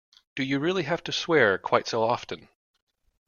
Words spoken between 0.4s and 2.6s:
you really have to swear quite so often?